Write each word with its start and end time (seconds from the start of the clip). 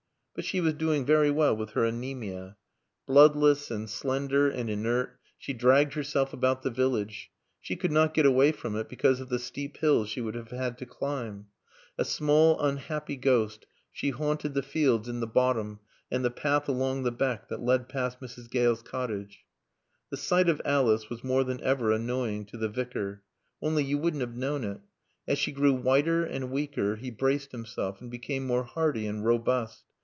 But 0.33 0.45
she 0.45 0.61
was 0.61 0.75
doing 0.75 1.05
very 1.05 1.29
well 1.29 1.57
with 1.57 1.71
her 1.71 1.81
anæmia. 1.81 2.55
Bloodless 3.05 3.69
and 3.69 3.89
slender 3.89 4.49
and 4.49 4.69
inert, 4.69 5.19
she 5.37 5.51
dragged 5.51 5.93
herself 5.93 6.31
about 6.31 6.61
the 6.63 6.69
village. 6.69 7.29
She 7.59 7.75
could 7.75 7.91
not 7.91 8.13
get 8.13 8.25
away 8.25 8.53
from 8.53 8.77
it 8.77 8.87
because 8.87 9.19
of 9.19 9.27
the 9.27 9.37
steep 9.37 9.75
hills 9.77 10.07
she 10.09 10.21
would 10.21 10.35
have 10.35 10.51
had 10.51 10.77
to 10.77 10.85
climb. 10.85 11.47
A 11.97 12.05
small, 12.05 12.57
unhappy 12.61 13.17
ghost, 13.17 13.65
she 13.91 14.11
haunted 14.11 14.53
the 14.53 14.63
fields 14.63 15.09
in 15.09 15.19
the 15.19 15.27
bottom 15.27 15.81
and 16.09 16.23
the 16.23 16.31
path 16.31 16.69
along 16.69 17.03
the 17.03 17.11
beck 17.11 17.49
that 17.49 17.61
led 17.61 17.89
past 17.89 18.21
Mrs. 18.21 18.49
Gale's 18.49 18.81
cottage. 18.81 19.43
The 20.11 20.17
sight 20.17 20.47
of 20.47 20.61
Alice 20.63 21.09
was 21.09 21.25
more 21.25 21.43
than 21.43 21.61
ever 21.61 21.91
annoying 21.91 22.45
to 22.45 22.57
the 22.57 22.69
Vicar. 22.69 23.21
Only 23.61 23.83
you 23.83 23.97
wouldn't 23.97 24.21
have 24.21 24.37
known 24.37 24.63
it. 24.63 24.79
As 25.27 25.37
she 25.37 25.51
grew 25.51 25.73
whiter 25.73 26.23
and 26.23 26.51
weaker 26.51 26.95
he 26.95 27.11
braced 27.11 27.51
himself, 27.51 27.99
and 27.99 28.09
became 28.09 28.47
more 28.47 28.63
hearty 28.63 29.05
and 29.05 29.25
robust. 29.25 29.83